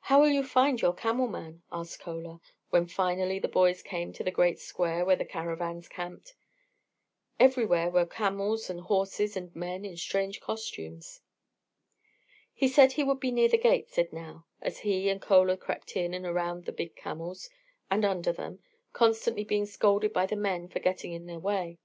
[0.00, 4.22] "How will you find your camel man?" asked Chola, when finally the boys came to
[4.22, 6.34] the great square where the caravans camped.
[7.40, 11.22] Everywhere were camels and horses and men in strange costumes.
[12.52, 15.56] "He said he would be near the great gate," said Nao, as he and Chola
[15.56, 17.48] crept in and around the big camels
[17.90, 18.58] and under them,
[18.92, 21.78] constantly being scolded by the men for getting in their way.